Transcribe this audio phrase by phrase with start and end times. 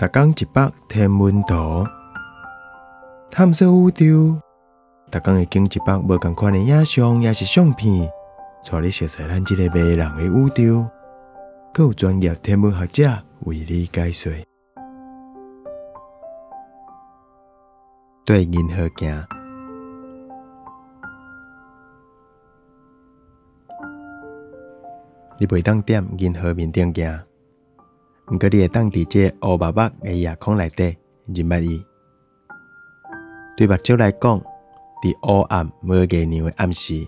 [0.00, 1.86] 逐工一百天文图，
[3.30, 4.40] 探索宇宙。
[5.10, 8.10] 逐工会经一百无共款的影像，也是相片，
[8.64, 10.88] 带你熟悉咱即个迷人的宇宙。
[11.74, 13.10] 更有专业天文学者
[13.40, 14.32] 为你解说。
[18.24, 19.22] 对银河行，
[25.38, 27.20] 你袂当踮银河面顶行，
[28.30, 31.84] 毋过你会当伫这乌白白的夜空内底入捌伊。
[33.56, 34.40] 对目睭来讲，
[35.02, 37.06] 伫乌暗无月亮的暗时，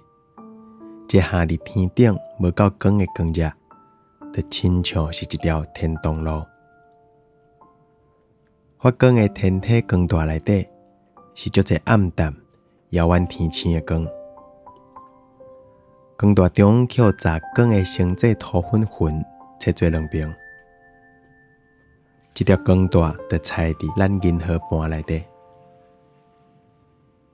[1.07, 3.51] 这夏日天顶无够光诶光热，
[4.33, 6.45] 就亲像是一条天堂路。
[8.79, 10.67] 发光诶天体光带内底。
[11.35, 12.31] 是足侪暗淡、
[12.91, 14.07] 遥远天星诶光，
[16.19, 19.25] 光带中却有杂光诶星际土粉粉
[19.59, 20.29] 切做两边。
[22.35, 25.23] 一条光大的菜伫咱银河盘内底。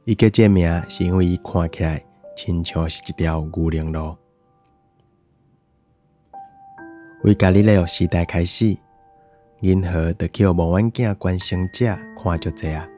[0.05, 2.05] 伊叫这名是因为伊看起来
[2.37, 4.17] 亲像是一条牛铃路。
[7.23, 8.77] 为家里的时代开始，
[9.61, 12.89] 银河得叫无远镜观星者看着这啊，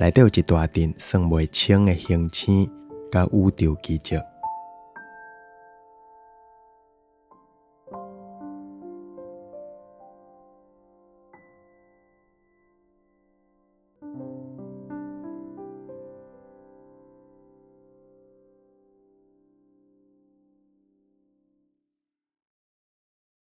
[0.00, 2.70] 内底有一大阵算袂清的星星
[3.10, 4.18] 甲宇宙奇迹。